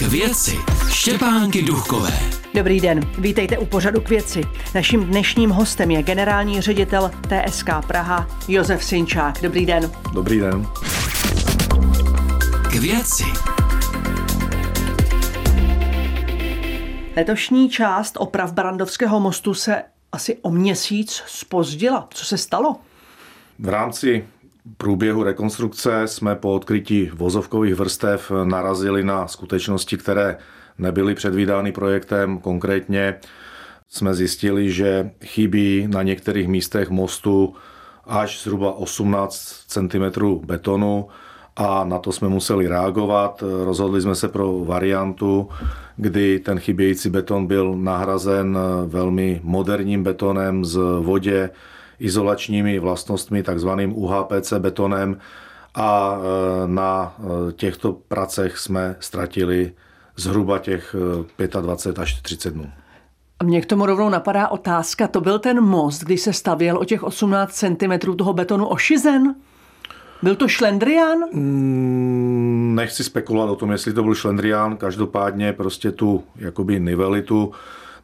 K 0.00 0.02
věci 0.02 0.56
Štěpánky 0.88 1.62
Duchové. 1.62 2.12
Dobrý 2.54 2.80
den, 2.80 3.00
vítejte 3.18 3.58
u 3.58 3.66
pořadu 3.66 4.00
k 4.00 4.08
věci. 4.08 4.40
Naším 4.74 5.04
dnešním 5.04 5.50
hostem 5.50 5.90
je 5.90 6.02
generální 6.02 6.60
ředitel 6.60 7.10
TSK 7.28 7.68
Praha 7.86 8.26
Josef 8.48 8.84
Sinčák. 8.84 9.42
Dobrý 9.42 9.66
den. 9.66 9.90
Dobrý 10.14 10.40
den. 10.40 10.66
K 12.70 12.74
věci 12.74 13.24
Letošní 17.16 17.70
část 17.70 18.16
oprav 18.18 18.52
Barandovského 18.52 19.20
mostu 19.20 19.54
se 19.54 19.82
asi 20.12 20.38
o 20.42 20.50
měsíc 20.50 21.22
spozdila. 21.26 22.08
Co 22.14 22.24
se 22.24 22.38
stalo? 22.38 22.76
V 23.58 23.68
rámci 23.68 24.24
průběhu 24.76 25.22
rekonstrukce 25.22 26.02
jsme 26.06 26.36
po 26.36 26.54
odkrytí 26.54 27.10
vozovkových 27.14 27.74
vrstev 27.74 28.32
narazili 28.44 29.04
na 29.04 29.26
skutečnosti, 29.28 29.96
které 29.96 30.36
nebyly 30.78 31.14
předvídány 31.14 31.72
projektem. 31.72 32.38
Konkrétně 32.38 33.14
jsme 33.88 34.14
zjistili, 34.14 34.72
že 34.72 35.10
chybí 35.24 35.86
na 35.90 36.02
některých 36.02 36.48
místech 36.48 36.90
mostu 36.90 37.54
až 38.04 38.42
zhruba 38.42 38.72
18 38.72 39.64
cm 39.66 40.22
betonu 40.44 41.08
a 41.56 41.84
na 41.84 41.98
to 41.98 42.12
jsme 42.12 42.28
museli 42.28 42.68
reagovat. 42.68 43.44
Rozhodli 43.64 44.00
jsme 44.02 44.14
se 44.14 44.28
pro 44.28 44.64
variantu, 44.64 45.48
kdy 45.96 46.38
ten 46.38 46.58
chybějící 46.58 47.10
beton 47.10 47.46
byl 47.46 47.74
nahrazen 47.76 48.58
velmi 48.86 49.40
moderním 49.44 50.02
betonem 50.02 50.64
z 50.64 50.78
vodě, 51.00 51.50
izolačními 52.00 52.78
vlastnostmi, 52.78 53.42
takzvaným 53.42 53.98
UHPC 53.98 54.52
betonem 54.58 55.18
a 55.74 56.18
e, 56.18 56.68
na 56.68 57.14
e, 57.18 57.52
těchto 57.52 57.92
pracech 57.92 58.58
jsme 58.58 58.96
ztratili 59.00 59.72
zhruba 60.16 60.58
těch 60.58 60.96
25 61.60 61.98
e, 61.98 62.02
až 62.02 62.20
30 62.22 62.54
dnů. 62.54 62.70
Mě 63.44 63.60
k 63.60 63.66
tomu 63.66 63.86
rovnou 63.86 64.08
napadá 64.08 64.48
otázka. 64.48 65.08
To 65.08 65.20
byl 65.20 65.38
ten 65.38 65.60
most, 65.60 66.04
když 66.04 66.20
se 66.20 66.32
stavěl 66.32 66.78
o 66.78 66.84
těch 66.84 67.02
18 67.02 67.52
cm 67.52 68.16
toho 68.16 68.32
betonu 68.32 68.66
ošizen? 68.66 69.34
Byl 70.22 70.36
to 70.36 70.48
šlendrián? 70.48 71.18
Mm, 71.32 72.72
nechci 72.74 73.04
spekulovat 73.04 73.50
o 73.50 73.56
tom, 73.56 73.72
jestli 73.72 73.92
to 73.92 74.02
byl 74.02 74.14
šlendrián. 74.14 74.76
Každopádně 74.76 75.52
prostě 75.52 75.92
tu 75.92 76.24
jakoby 76.36 76.80
nivelitu 76.80 77.52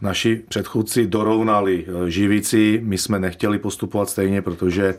naši 0.01 0.43
předchůdci 0.49 1.07
dorovnali 1.07 1.87
eh, 1.89 2.11
živící. 2.11 2.81
My 2.83 2.99
jsme 2.99 3.19
nechtěli 3.19 3.59
postupovat 3.59 4.09
stejně, 4.11 4.43
protože 4.43 4.95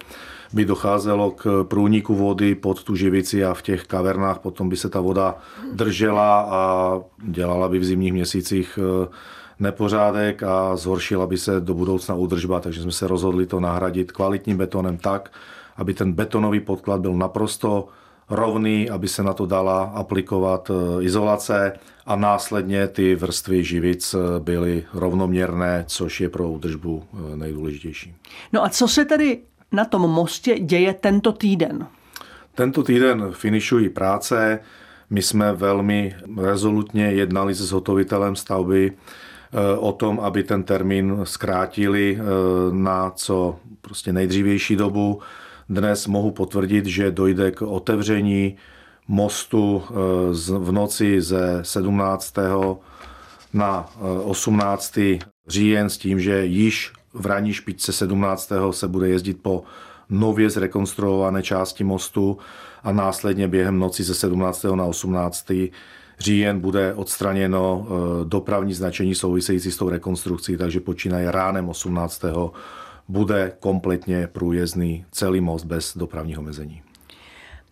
by 0.53 0.65
docházelo 0.65 1.31
k 1.31 1.63
průniku 1.63 2.15
vody 2.15 2.55
pod 2.55 2.83
tu 2.83 2.95
živici 2.95 3.45
a 3.45 3.53
v 3.53 3.61
těch 3.61 3.83
kavernách 3.83 4.39
potom 4.39 4.69
by 4.69 4.77
se 4.77 4.89
ta 4.89 4.99
voda 5.01 5.35
držela 5.73 6.41
a 6.41 6.93
dělala 7.23 7.69
by 7.69 7.79
v 7.79 7.85
zimních 7.85 8.13
měsících 8.13 8.79
eh, 8.81 9.07
nepořádek 9.59 10.43
a 10.43 10.75
zhoršila 10.75 11.27
by 11.27 11.37
se 11.37 11.61
do 11.61 11.73
budoucna 11.73 12.15
údržba, 12.15 12.59
takže 12.59 12.81
jsme 12.81 12.91
se 12.91 13.07
rozhodli 13.07 13.45
to 13.45 13.59
nahradit 13.59 14.11
kvalitním 14.11 14.57
betonem 14.57 14.97
tak, 14.97 15.31
aby 15.77 15.93
ten 15.93 16.13
betonový 16.13 16.59
podklad 16.59 17.01
byl 17.01 17.13
naprosto 17.13 17.87
rovný, 18.29 18.89
aby 18.89 19.07
se 19.07 19.23
na 19.23 19.33
to 19.33 19.45
dala 19.45 19.83
aplikovat 19.83 20.71
eh, 20.71 21.03
izolace 21.03 21.73
a 22.05 22.15
následně 22.15 22.87
ty 22.87 23.15
vrstvy 23.15 23.63
živic 23.63 24.13
eh, 24.13 24.39
byly 24.39 24.85
rovnoměrné, 24.93 25.83
což 25.87 26.21
je 26.21 26.29
pro 26.29 26.49
údržbu 26.49 27.03
eh, 27.13 27.37
nejdůležitější. 27.37 28.15
No 28.53 28.63
a 28.63 28.69
co 28.69 28.87
se 28.87 29.05
tedy 29.05 29.39
na 29.71 29.85
tom 29.85 30.01
mostě 30.01 30.59
děje 30.59 30.93
tento 30.93 31.31
týden? 31.31 31.87
Tento 32.55 32.83
týden 32.83 33.31
finišují 33.31 33.89
práce. 33.89 34.59
My 35.09 35.21
jsme 35.21 35.53
velmi 35.53 36.15
rezolutně 36.37 37.05
jednali 37.05 37.55
se 37.55 37.63
zhotovitelem 37.65 38.35
stavby 38.35 38.91
o 39.77 39.91
tom, 39.91 40.19
aby 40.19 40.43
ten 40.43 40.63
termín 40.63 41.19
zkrátili 41.23 42.19
na 42.71 43.11
co 43.15 43.59
prostě 43.81 44.13
nejdřívější 44.13 44.75
dobu. 44.75 45.21
Dnes 45.69 46.07
mohu 46.07 46.31
potvrdit, 46.31 46.85
že 46.85 47.11
dojde 47.11 47.51
k 47.51 47.61
otevření 47.61 48.55
mostu 49.07 49.83
eh, 49.89 49.93
v 50.57 50.71
noci 50.71 51.21
ze 51.21 51.59
17. 51.61 52.35
na 53.53 53.89
18. 54.23 54.97
Eh, 54.97 55.19
říjen 55.47 55.89
s 55.89 55.97
tím, 55.97 56.19
že 56.19 56.45
již 56.45 56.93
v 57.13 57.25
ranní 57.25 57.53
špičce 57.53 57.93
17. 57.93 58.51
se 58.71 58.87
bude 58.87 59.09
jezdit 59.09 59.41
po 59.41 59.63
nově 60.09 60.49
zrekonstruované 60.49 61.43
části 61.43 61.83
mostu 61.83 62.37
a 62.83 62.91
následně 62.91 63.47
během 63.47 63.79
noci 63.79 64.03
ze 64.03 64.15
17. 64.15 64.75
na 64.75 64.85
18. 64.85 65.51
říjen 66.19 66.59
bude 66.59 66.93
odstraněno 66.93 67.87
eh, 67.87 68.25
dopravní 68.25 68.73
značení 68.73 69.15
související 69.15 69.71
s 69.71 69.77
tou 69.77 69.89
rekonstrukcí, 69.89 70.57
takže 70.57 70.79
počínaje 70.79 71.31
ránem 71.31 71.69
18 71.69 72.23
bude 73.07 73.51
kompletně 73.59 74.27
průjezdný 74.27 75.05
celý 75.11 75.41
most 75.41 75.63
bez 75.63 75.97
dopravního 75.97 76.41
mezení. 76.41 76.81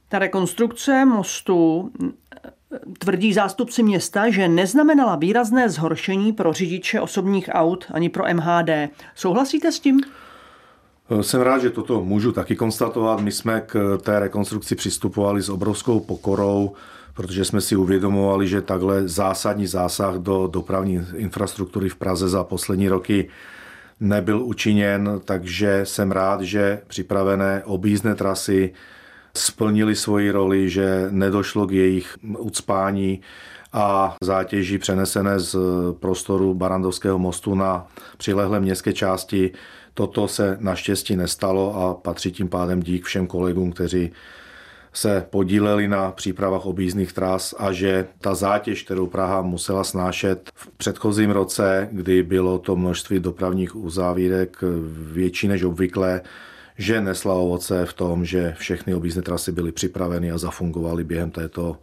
Ta 0.09 0.19
rekonstrukce 0.19 1.05
mostu 1.05 1.91
tvrdí 2.99 3.33
zástupci 3.33 3.83
města, 3.83 4.29
že 4.29 4.47
neznamenala 4.47 5.15
výrazné 5.15 5.69
zhoršení 5.69 6.33
pro 6.33 6.53
řidiče 6.53 7.01
osobních 7.01 7.49
aut 7.51 7.85
ani 7.91 8.09
pro 8.09 8.23
MHD. 8.33 8.69
Souhlasíte 9.15 9.71
s 9.71 9.79
tím? 9.79 10.01
Jsem 11.21 11.41
rád, 11.41 11.59
že 11.59 11.69
toto 11.69 12.03
můžu 12.03 12.31
taky 12.31 12.55
konstatovat. 12.55 13.19
My 13.19 13.31
jsme 13.31 13.61
k 13.65 13.97
té 14.01 14.19
rekonstrukci 14.19 14.75
přistupovali 14.75 15.41
s 15.41 15.49
obrovskou 15.49 15.99
pokorou, 15.99 16.73
protože 17.13 17.45
jsme 17.45 17.61
si 17.61 17.75
uvědomovali, 17.75 18.47
že 18.47 18.61
takhle 18.61 19.07
zásadní 19.07 19.67
zásah 19.67 20.15
do 20.15 20.47
dopravní 20.47 21.01
infrastruktury 21.15 21.89
v 21.89 21.95
Praze 21.95 22.29
za 22.29 22.43
poslední 22.43 22.89
roky 22.89 23.29
nebyl 23.99 24.43
učiněn, 24.43 25.21
takže 25.25 25.81
jsem 25.83 26.11
rád, 26.11 26.41
že 26.41 26.81
připravené 26.87 27.61
objízdné 27.65 28.15
trasy 28.15 28.73
splnili 29.37 29.95
svoji 29.95 30.31
roli, 30.31 30.69
že 30.69 31.07
nedošlo 31.09 31.67
k 31.67 31.71
jejich 31.71 32.17
ucpání 32.37 33.21
a 33.73 34.15
zátěží 34.21 34.77
přenesené 34.77 35.39
z 35.39 35.55
prostoru 35.99 36.53
Barandovského 36.53 37.19
mostu 37.19 37.55
na 37.55 37.87
přilehlé 38.17 38.59
městské 38.59 38.93
části. 38.93 39.51
Toto 39.93 40.27
se 40.27 40.57
naštěstí 40.59 41.15
nestalo 41.15 41.75
a 41.75 41.93
patří 41.93 42.31
tím 42.31 42.47
pádem 42.49 42.83
dík 42.83 43.05
všem 43.05 43.27
kolegům, 43.27 43.71
kteří 43.71 44.11
se 44.97 45.25
podíleli 45.29 45.87
na 45.87 46.11
přípravách 46.11 46.65
objízdných 46.65 47.13
tras 47.13 47.55
a 47.57 47.71
že 47.71 48.07
ta 48.21 48.35
zátěž, 48.35 48.83
kterou 48.83 49.07
Praha 49.07 49.41
musela 49.41 49.83
snášet 49.83 50.51
v 50.55 50.69
předchozím 50.77 51.31
roce, 51.31 51.89
kdy 51.91 52.23
bylo 52.23 52.59
to 52.59 52.75
množství 52.75 53.19
dopravních 53.19 53.75
uzávírek 53.75 54.57
větší 55.11 55.47
než 55.47 55.63
obvykle, 55.63 56.21
že 56.77 57.01
nesla 57.01 57.33
ovoce 57.33 57.85
v 57.85 57.93
tom, 57.93 58.25
že 58.25 58.55
všechny 58.57 58.95
objízdné 58.95 59.21
trasy 59.21 59.51
byly 59.51 59.71
připraveny 59.71 60.31
a 60.31 60.37
zafungovaly 60.37 61.03
během 61.03 61.31
této 61.31 61.77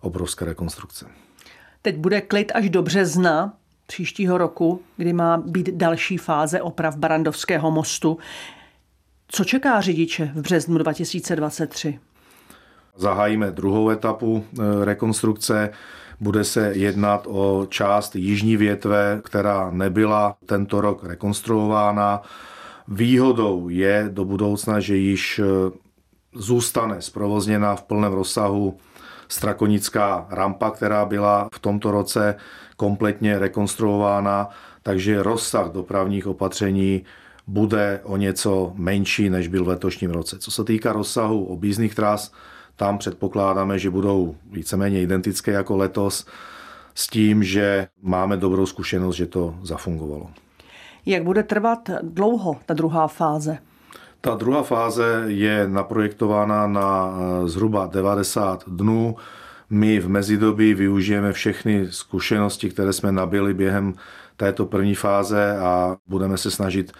obrovské 0.00 0.44
rekonstrukce. 0.44 1.06
Teď 1.82 1.96
bude 1.96 2.20
klid 2.20 2.52
až 2.54 2.70
do 2.70 2.82
března 2.82 3.54
příštího 3.86 4.38
roku, 4.38 4.82
kdy 4.96 5.12
má 5.12 5.36
být 5.36 5.70
další 5.70 6.18
fáze 6.18 6.62
oprav 6.62 6.96
Barandovského 6.96 7.70
mostu. 7.70 8.18
Co 9.28 9.44
čeká 9.44 9.80
řidiče 9.80 10.30
v 10.34 10.40
březnu 10.40 10.78
2023? 10.78 11.98
Zahájíme 12.96 13.50
druhou 13.50 13.90
etapu 13.90 14.44
e, 14.44 14.84
rekonstrukce. 14.84 15.70
Bude 16.20 16.44
se 16.44 16.72
jednat 16.74 17.26
o 17.30 17.66
část 17.70 18.16
jižní 18.16 18.56
větve, 18.56 19.20
která 19.24 19.70
nebyla 19.70 20.36
tento 20.46 20.80
rok 20.80 21.04
rekonstruována. 21.04 22.22
Výhodou 22.88 23.68
je 23.68 24.08
do 24.12 24.24
budoucna, 24.24 24.80
že 24.80 24.96
již 24.96 25.38
e, 25.38 25.42
zůstane 26.34 27.02
zprovozněna 27.02 27.76
v 27.76 27.82
plném 27.82 28.12
rozsahu 28.12 28.76
strakonická 29.28 30.26
rampa, 30.30 30.70
která 30.70 31.04
byla 31.04 31.48
v 31.54 31.58
tomto 31.58 31.90
roce 31.90 32.34
kompletně 32.76 33.38
rekonstruována, 33.38 34.48
takže 34.82 35.22
rozsah 35.22 35.68
dopravních 35.68 36.26
opatření 36.26 37.04
bude 37.46 38.00
o 38.04 38.16
něco 38.16 38.72
menší, 38.74 39.30
než 39.30 39.48
byl 39.48 39.64
v 39.64 39.68
letošním 39.68 40.10
roce. 40.10 40.38
Co 40.38 40.50
se 40.50 40.64
týká 40.64 40.92
rozsahu 40.92 41.44
objízdných 41.44 41.94
tras, 41.94 42.32
tam 42.76 42.98
předpokládáme, 42.98 43.78
že 43.78 43.90
budou 43.90 44.36
víceméně 44.50 45.02
identické 45.02 45.50
jako 45.50 45.76
letos, 45.76 46.26
s 46.94 47.06
tím, 47.06 47.42
že 47.42 47.88
máme 48.02 48.36
dobrou 48.36 48.66
zkušenost, 48.66 49.16
že 49.16 49.26
to 49.26 49.54
zafungovalo. 49.62 50.30
Jak 51.06 51.22
bude 51.22 51.42
trvat 51.42 51.90
dlouho 52.02 52.56
ta 52.66 52.74
druhá 52.74 53.08
fáze? 53.08 53.58
Ta 54.20 54.34
druhá 54.34 54.62
fáze 54.62 55.24
je 55.26 55.68
naprojektována 55.68 56.66
na 56.66 57.14
eh, 57.44 57.48
zhruba 57.48 57.86
90 57.86 58.64
dnů. 58.68 59.16
My 59.70 60.00
v 60.00 60.08
mezidobí 60.08 60.74
využijeme 60.74 61.32
všechny 61.32 61.86
zkušenosti, 61.90 62.70
které 62.70 62.92
jsme 62.92 63.12
nabili 63.12 63.54
během 63.54 63.94
této 64.36 64.66
první 64.66 64.94
fáze 64.94 65.58
a 65.58 65.96
budeme 66.06 66.38
se 66.38 66.50
snažit 66.50 66.92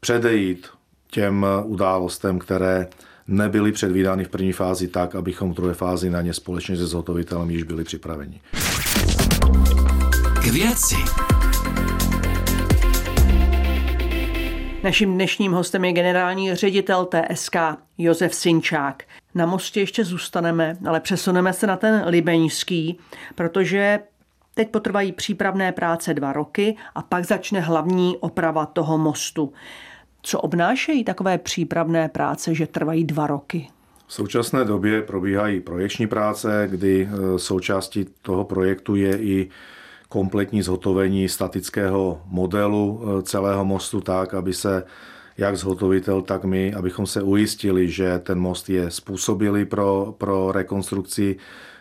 předejít 0.00 0.68
těm 1.10 1.46
událostem, 1.64 2.38
které 2.38 2.88
nebyly 3.28 3.72
předvídány 3.72 4.24
v 4.24 4.28
první 4.28 4.52
fázi 4.52 4.88
tak, 4.88 5.14
abychom 5.14 5.52
v 5.52 5.56
druhé 5.56 5.74
fázi 5.74 6.10
na 6.10 6.22
ně 6.22 6.34
společně 6.34 6.76
se 6.76 6.86
zhotovitelem 6.86 7.50
již 7.50 7.62
byli 7.62 7.84
připraveni. 7.84 8.40
K 10.42 10.46
věci. 10.46 10.96
Naším 14.82 15.14
dnešním 15.14 15.52
hostem 15.52 15.84
je 15.84 15.92
generální 15.92 16.54
ředitel 16.54 17.06
TSK 17.06 17.56
Josef 17.98 18.34
Sinčák. 18.34 19.02
Na 19.34 19.46
mostě 19.46 19.80
ještě 19.80 20.04
zůstaneme, 20.04 20.76
ale 20.86 21.00
přesuneme 21.00 21.52
se 21.52 21.66
na 21.66 21.76
ten 21.76 22.02
libeňský, 22.06 22.98
protože 23.34 24.00
teď 24.54 24.70
potrvají 24.70 25.12
přípravné 25.12 25.72
práce 25.72 26.14
dva 26.14 26.32
roky 26.32 26.76
a 26.94 27.02
pak 27.02 27.24
začne 27.24 27.60
hlavní 27.60 28.16
oprava 28.16 28.66
toho 28.66 28.98
mostu. 28.98 29.52
Co 30.22 30.40
obnášejí 30.40 31.04
takové 31.04 31.38
přípravné 31.38 32.08
práce, 32.08 32.54
že 32.54 32.66
trvají 32.66 33.04
dva 33.04 33.26
roky? 33.26 33.68
V 34.06 34.14
současné 34.14 34.64
době 34.64 35.02
probíhají 35.02 35.60
projekční 35.60 36.06
práce, 36.06 36.68
kdy 36.70 37.08
e, 37.12 37.38
součástí 37.38 38.06
toho 38.22 38.44
projektu 38.44 38.96
je 38.96 39.18
i 39.18 39.48
kompletní 40.08 40.62
zhotovení 40.62 41.28
statického 41.28 42.22
modelu 42.26 43.02
e, 43.02 43.22
celého 43.22 43.64
mostu 43.64 44.00
tak, 44.00 44.34
aby 44.34 44.52
se 44.52 44.84
jak 45.38 45.56
zhotovitel, 45.56 46.22
tak 46.22 46.44
my, 46.44 46.74
abychom 46.74 47.06
se 47.06 47.22
ujistili, 47.22 47.88
že 47.88 48.18
ten 48.18 48.38
most 48.38 48.70
je 48.70 48.90
způsobilý 48.90 49.64
pro, 49.64 50.14
pro 50.18 50.52
rekonstrukci 50.52 51.36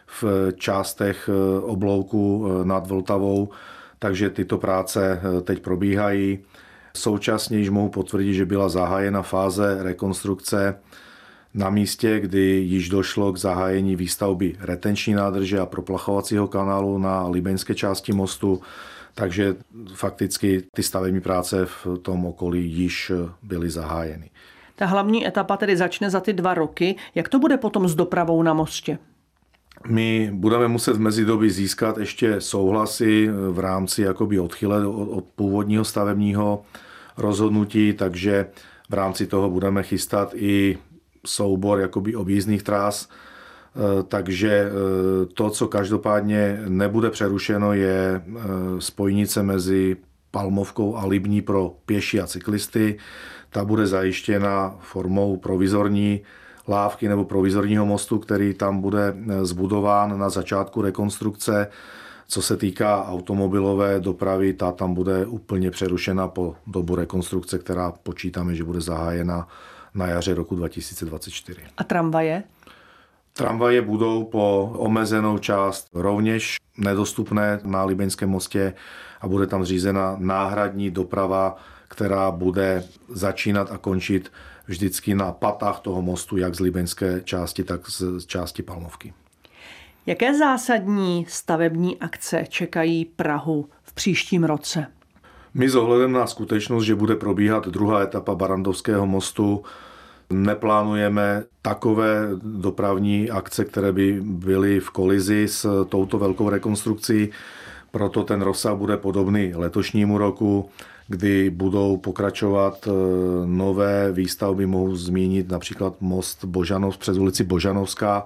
v 0.07 0.23
částech 0.55 1.29
e, 1.29 1.61
oblouku 1.61 2.47
nad 2.63 2.87
Vltavou. 2.87 3.49
Takže 3.99 4.29
tyto 4.29 4.57
práce 4.57 5.21
teď 5.43 5.59
probíhají. 5.59 6.39
Současně 6.93 7.57
již 7.57 7.69
mohu 7.69 7.89
potvrdit, 7.89 8.33
že 8.33 8.45
byla 8.45 8.69
zahájena 8.69 9.21
fáze 9.21 9.83
rekonstrukce 9.83 10.79
na 11.53 11.69
místě, 11.69 12.19
kdy 12.19 12.41
již 12.41 12.89
došlo 12.89 13.33
k 13.33 13.37
zahájení 13.37 13.95
výstavby 13.95 14.55
retenční 14.59 15.13
nádrže 15.13 15.59
a 15.59 15.65
proplachovacího 15.65 16.47
kanálu 16.47 16.97
na 16.97 17.27
libeňské 17.27 17.75
části 17.75 18.13
mostu, 18.13 18.61
takže 19.15 19.55
fakticky 19.93 20.63
ty 20.75 20.83
stavební 20.83 21.21
práce 21.21 21.65
v 21.65 21.87
tom 22.01 22.25
okolí 22.25 22.71
již 22.71 23.11
byly 23.43 23.69
zahájeny. 23.69 24.29
Ta 24.75 24.85
hlavní 24.85 25.27
etapa 25.27 25.57
tedy 25.57 25.77
začne 25.77 26.09
za 26.09 26.19
ty 26.19 26.33
dva 26.33 26.53
roky. 26.53 26.95
Jak 27.15 27.29
to 27.29 27.39
bude 27.39 27.57
potom 27.57 27.87
s 27.87 27.95
dopravou 27.95 28.43
na 28.43 28.53
mostě? 28.53 28.97
My 29.87 30.29
budeme 30.33 30.67
muset 30.67 30.95
v 30.95 30.99
mezidobí 30.99 31.49
získat 31.49 31.97
ještě 31.97 32.41
souhlasy 32.41 33.29
v 33.51 33.59
rámci 33.59 34.01
jakoby 34.01 34.39
odchyle 34.39 34.87
od 34.87 35.25
původního 35.35 35.85
stavebního 35.85 36.61
rozhodnutí, 37.17 37.93
takže 37.93 38.47
v 38.89 38.93
rámci 38.93 39.27
toho 39.27 39.49
budeme 39.49 39.83
chystat 39.83 40.33
i 40.35 40.77
soubor 41.25 41.79
jakoby 41.79 42.15
objízdných 42.15 42.63
trás, 42.63 43.09
e, 43.09 44.03
takže 44.03 44.49
e, 44.51 44.69
to, 45.25 45.49
co 45.49 45.67
každopádně 45.67 46.61
nebude 46.67 47.09
přerušeno, 47.09 47.73
je 47.73 48.21
spojnice 48.79 49.43
mezi 49.43 49.97
Palmovkou 50.31 50.95
a 50.95 51.05
Libní 51.05 51.41
pro 51.41 51.75
pěší 51.85 52.19
a 52.19 52.27
cyklisty. 52.27 52.97
Ta 53.49 53.65
bude 53.65 53.87
zajištěna 53.87 54.75
formou 54.79 55.37
provizorní 55.37 56.21
lávky 56.67 57.09
nebo 57.09 57.25
provizorního 57.25 57.85
mostu, 57.85 58.19
který 58.19 58.53
tam 58.53 58.81
bude 58.81 59.15
zbudován 59.41 60.19
na 60.19 60.29
začátku 60.29 60.81
rekonstrukce. 60.81 61.67
Co 62.27 62.41
se 62.41 62.57
týká 62.57 63.07
automobilové 63.07 63.99
dopravy, 63.99 64.53
ta 64.53 64.71
tam 64.71 64.93
bude 64.93 65.25
úplně 65.25 65.71
přerušena 65.71 66.27
po 66.27 66.55
dobu 66.67 66.95
rekonstrukce, 66.95 67.59
která 67.59 67.91
počítáme, 68.03 68.55
že 68.55 68.63
bude 68.63 68.81
zahájena 68.81 69.47
na 69.95 70.07
jaře 70.07 70.33
roku 70.33 70.55
2024. 70.55 71.61
A 71.77 71.83
tramvaje? 71.83 72.43
Tramvaje 73.33 73.81
budou 73.81 74.23
po 74.23 74.73
omezenou 74.77 75.37
část 75.37 75.87
rovněž 75.93 76.57
nedostupné 76.77 77.59
na 77.63 77.83
Libeňském 77.83 78.29
mostě 78.29 78.73
a 79.21 79.27
bude 79.27 79.47
tam 79.47 79.65
zřízena 79.65 80.15
náhradní 80.19 80.91
doprava, 80.91 81.57
která 81.87 82.31
bude 82.31 82.83
začínat 83.09 83.71
a 83.71 83.77
končit 83.77 84.31
vždycky 84.71 85.15
na 85.15 85.31
patách 85.31 85.79
toho 85.79 86.01
mostu, 86.01 86.37
jak 86.37 86.55
z 86.55 86.59
libeňské 86.59 87.21
části, 87.23 87.63
tak 87.63 87.89
z 87.89 88.25
části 88.25 88.63
Palmovky. 88.63 89.13
Jaké 90.05 90.37
zásadní 90.37 91.25
stavební 91.29 91.99
akce 91.99 92.45
čekají 92.49 93.05
Prahu 93.05 93.69
v 93.83 93.93
příštím 93.93 94.43
roce? 94.43 94.87
My 95.53 95.69
s 95.69 95.75
ohledem 95.75 96.11
na 96.11 96.27
skutečnost, 96.27 96.83
že 96.83 96.95
bude 96.95 97.15
probíhat 97.15 97.67
druhá 97.67 98.01
etapa 98.01 98.35
Barandovského 98.35 99.07
mostu, 99.07 99.63
neplánujeme 100.29 101.43
takové 101.61 102.29
dopravní 102.43 103.29
akce, 103.29 103.65
které 103.65 103.91
by 103.91 104.21
byly 104.21 104.79
v 104.79 104.89
kolizi 104.89 105.47
s 105.47 105.85
touto 105.89 106.19
velkou 106.19 106.49
rekonstrukcí, 106.49 107.29
proto 107.91 108.23
ten 108.23 108.41
rozsah 108.41 108.75
bude 108.75 108.97
podobný 108.97 109.53
letošnímu 109.55 110.17
roku, 110.17 110.69
kdy 111.11 111.49
budou 111.49 111.97
pokračovat 111.97 112.87
e, 112.87 112.91
nové 113.45 114.11
výstavby. 114.11 114.65
Mohu 114.65 114.95
zmínit 114.95 115.51
například 115.51 116.01
most 116.01 116.45
Božanov 116.45 116.97
přes 116.97 117.17
ulici 117.17 117.43
Božanovská, 117.43 118.25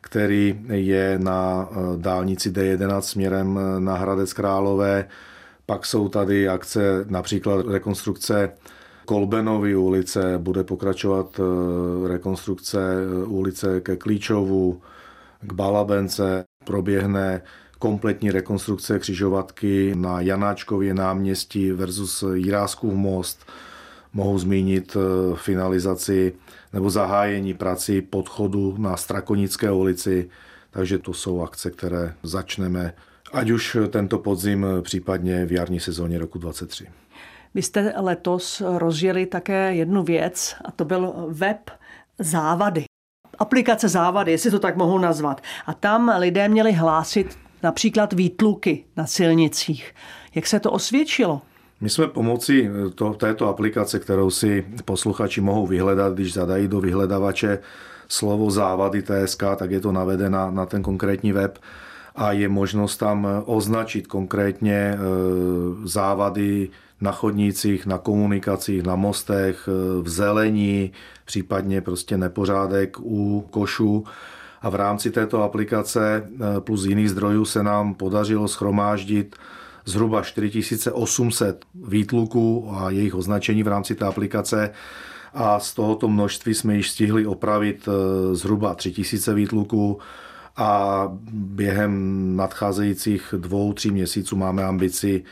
který 0.00 0.60
je 0.68 1.18
na 1.18 1.68
e, 1.70 1.76
dálnici 1.96 2.50
D11 2.50 3.00
směrem 3.00 3.58
e, 3.58 3.80
na 3.80 3.94
Hradec 3.96 4.32
Králové. 4.32 5.08
Pak 5.66 5.86
jsou 5.86 6.08
tady 6.08 6.48
akce, 6.48 7.04
například 7.08 7.66
rekonstrukce 7.66 8.52
Kolbenovy 9.04 9.76
ulice, 9.76 10.38
bude 10.38 10.64
pokračovat 10.64 11.40
rekonstrukce 12.06 12.78
ulice 13.26 13.80
ke 13.80 13.96
Klíčovu, 13.96 14.80
k 15.40 15.52
Balabence, 15.52 16.44
proběhne 16.64 17.42
kompletní 17.82 18.30
rekonstrukce 18.30 18.98
křižovatky 18.98 19.94
na 19.96 20.20
Janáčkově 20.20 20.94
náměstí 20.94 21.72
versus 21.72 22.24
Jiráskův 22.34 22.94
most. 22.94 23.46
Mohu 24.12 24.38
zmínit 24.38 24.96
eh, 24.96 25.36
finalizaci 25.36 26.32
nebo 26.72 26.90
zahájení 26.90 27.54
prací 27.54 28.02
podchodu 28.02 28.76
na 28.78 28.96
Strakonické 28.96 29.70
ulici, 29.70 30.30
takže 30.70 30.98
to 30.98 31.12
jsou 31.12 31.42
akce, 31.42 31.70
které 31.70 32.14
začneme 32.22 32.94
ať 33.32 33.50
už 33.50 33.76
tento 33.90 34.18
podzim, 34.18 34.66
případně 34.82 35.46
v 35.46 35.52
jarní 35.52 35.80
sezóně 35.80 36.18
roku 36.18 36.38
2023. 36.38 36.86
Vy 37.54 37.62
jste 37.62 37.94
letos 37.96 38.62
rozjeli 38.78 39.26
také 39.26 39.74
jednu 39.74 40.02
věc 40.02 40.54
a 40.64 40.70
to 40.70 40.84
byl 40.84 41.14
web 41.28 41.70
závady. 42.18 42.84
Aplikace 43.38 43.88
závady, 43.88 44.32
jestli 44.32 44.50
to 44.50 44.58
tak 44.58 44.76
mohu 44.76 44.98
nazvat. 44.98 45.40
A 45.66 45.74
tam 45.74 46.12
lidé 46.18 46.48
měli 46.48 46.72
hlásit 46.72 47.38
například 47.62 48.12
výtluky 48.12 48.84
na 48.96 49.06
silnicích. 49.06 49.94
Jak 50.34 50.46
se 50.46 50.60
to 50.60 50.70
osvědčilo? 50.70 51.42
My 51.80 51.90
jsme 51.90 52.06
pomocí 52.06 52.68
to, 52.94 53.14
této 53.14 53.48
aplikace, 53.48 53.98
kterou 53.98 54.30
si 54.30 54.66
posluchači 54.84 55.40
mohou 55.40 55.66
vyhledat, 55.66 56.14
když 56.14 56.32
zadají 56.32 56.68
do 56.68 56.80
vyhledavače 56.80 57.58
slovo 58.08 58.50
závady 58.50 59.02
TSK, 59.02 59.42
tak 59.56 59.70
je 59.70 59.80
to 59.80 59.92
navedena 59.92 60.50
na 60.50 60.66
ten 60.66 60.82
konkrétní 60.82 61.32
web 61.32 61.58
a 62.16 62.32
je 62.32 62.48
možnost 62.48 62.96
tam 62.96 63.28
označit 63.44 64.06
konkrétně 64.06 64.74
e, 64.74 64.98
závady 65.84 66.68
na 67.00 67.12
chodnících, 67.12 67.86
na 67.86 67.98
komunikacích, 67.98 68.82
na 68.82 68.96
mostech, 68.96 69.68
v 70.02 70.08
zelení, 70.08 70.92
případně 71.24 71.80
prostě 71.80 72.16
nepořádek 72.16 72.96
u 73.00 73.46
košů 73.50 74.04
a 74.62 74.70
v 74.70 74.74
rámci 74.74 75.10
této 75.10 75.42
aplikace 75.42 76.30
eh, 76.34 76.60
plus 76.60 76.84
jiných 76.84 77.10
zdrojů 77.10 77.44
se 77.44 77.62
nám 77.62 77.94
podařilo 77.94 78.48
schromáždit 78.48 79.36
zhruba 79.84 80.22
4800 80.22 81.64
výtluků 81.84 82.70
a 82.74 82.90
jejich 82.90 83.14
označení 83.14 83.62
v 83.62 83.68
rámci 83.68 83.94
té 83.94 84.04
aplikace. 84.04 84.70
A 85.34 85.60
z 85.60 85.74
tohoto 85.74 86.08
množství 86.08 86.54
jsme 86.54 86.76
již 86.76 86.90
stihli 86.90 87.26
opravit 87.26 87.88
eh, 87.88 88.34
zhruba 88.34 88.74
3000 88.74 89.34
výtluků. 89.34 89.98
A 90.56 91.08
během 91.32 92.36
nadcházejících 92.36 93.34
dvou, 93.38 93.72
tří 93.72 93.90
měsíců 93.90 94.36
máme 94.36 94.64
ambici 94.64 95.24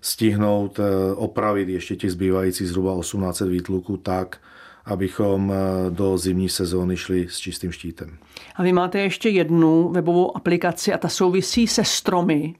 stihnout 0.00 0.80
eh, 0.80 1.14
opravit 1.14 1.68
ještě 1.68 1.96
těch 1.96 2.12
zbývajících 2.12 2.68
zhruba 2.68 3.00
1800 3.00 3.48
výtluků 3.48 3.96
tak, 3.96 4.38
abychom 4.84 5.52
eh, 5.52 5.90
do 5.90 6.18
zimní 6.18 6.48
sezóny 6.48 6.96
šli 6.96 7.26
s 7.30 7.38
čistým 7.38 7.72
štítem. 7.72 8.18
A 8.56 8.62
vy 8.62 8.72
máte 8.72 9.00
ještě 9.00 9.28
jednu 9.28 9.88
webovou 9.88 10.36
aplikaci 10.36 10.92
a 10.92 10.98
ta 10.98 11.08
souvisí 11.08 11.66
se 11.66 11.84
stromy. 11.84 12.54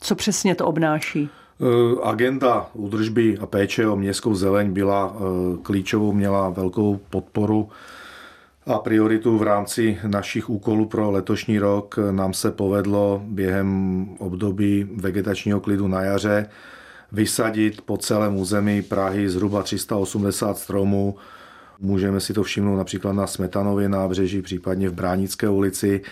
Co 0.00 0.14
přesně 0.14 0.54
to 0.54 0.66
obnáší? 0.66 1.28
Eh, 1.60 2.00
agenda 2.02 2.70
údržby 2.72 3.38
a 3.38 3.46
péče 3.46 3.88
o 3.88 3.96
městskou 3.96 4.34
zeleň 4.34 4.72
byla 4.72 5.16
eh, 5.16 5.18
klíčovou, 5.62 6.12
měla 6.12 6.48
velkou 6.48 7.00
podporu 7.10 7.68
a 8.66 8.78
prioritu 8.78 9.38
v 9.38 9.42
rámci 9.42 9.98
našich 10.06 10.50
úkolů 10.50 10.86
pro 10.86 11.10
letošní 11.10 11.58
rok. 11.58 11.98
Nám 12.10 12.32
se 12.32 12.50
povedlo 12.50 13.22
během 13.24 14.06
období 14.18 14.86
vegetačního 14.96 15.60
klidu 15.60 15.88
na 15.88 16.02
jaře 16.02 16.48
vysadit 17.12 17.80
po 17.80 17.96
celém 17.96 18.36
území 18.36 18.82
Prahy 18.82 19.28
zhruba 19.28 19.62
380 19.62 20.58
stromů 20.58 21.16
Můžeme 21.84 22.20
si 22.20 22.32
to 22.34 22.42
všimnout 22.42 22.76
například 22.76 23.12
na 23.12 23.26
Smetanově 23.26 23.88
nábřeží, 23.88 24.42
případně 24.42 24.88
v 24.88 24.92
Bránické 24.94 25.48
ulici. 25.48 26.02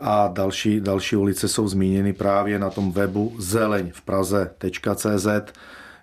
a 0.00 0.28
další, 0.28 0.80
další 0.80 1.16
ulice 1.16 1.48
jsou 1.48 1.68
zmíněny 1.68 2.12
právě 2.12 2.58
na 2.58 2.70
tom 2.70 2.92
webu 2.92 3.36
zeleň 3.38 3.90
v 3.92 4.02
Praze.cz, 4.02 5.26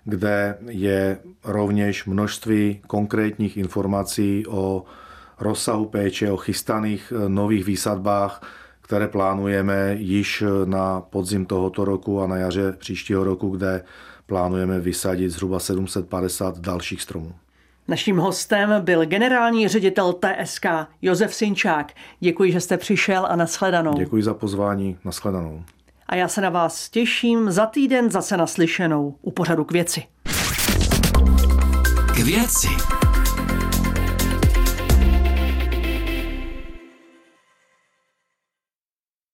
kde 0.04 0.58
je 0.68 1.18
rovněž 1.44 2.04
množství 2.04 2.80
konkrétních 2.86 3.56
informací 3.56 4.44
o 4.48 4.84
rozsahu 5.40 5.86
péče, 5.86 6.30
o 6.30 6.36
chystaných 6.36 7.12
eh, 7.16 7.28
nových 7.28 7.64
výsadbách, 7.64 8.42
které 8.80 9.08
plánujeme 9.08 9.94
již 9.98 10.44
na 10.64 11.00
podzim 11.00 11.46
tohoto 11.46 11.84
roku 11.84 12.22
a 12.22 12.26
na 12.26 12.36
jaře 12.36 12.72
příštího 12.78 13.24
roku, 13.24 13.48
kde 13.48 13.84
plánujeme 14.26 14.80
vysadit 14.80 15.30
zhruba 15.30 15.58
750 15.58 16.58
dalších 16.58 17.02
stromů. 17.02 17.32
Naším 17.88 18.16
hostem 18.16 18.74
byl 18.80 19.06
generální 19.06 19.68
ředitel 19.68 20.12
TSK 20.12 20.66
Josef 21.02 21.34
Sinčák. 21.34 21.92
Děkuji, 22.20 22.52
že 22.52 22.60
jste 22.60 22.76
přišel 22.76 23.26
a 23.30 23.36
nashledanou. 23.36 23.92
Děkuji 23.92 24.22
za 24.22 24.34
pozvání, 24.34 24.98
nashledanou. 25.04 25.62
A 26.06 26.14
já 26.14 26.28
se 26.28 26.40
na 26.40 26.50
vás 26.50 26.90
těším 26.90 27.50
za 27.50 27.66
týden 27.66 28.10
zase 28.10 28.36
naslyšenou 28.36 29.14
u 29.22 29.30
pořadu 29.30 29.64
k 29.64 29.72
věci. 29.72 30.02
K 32.14 32.18
věci. 32.18 32.68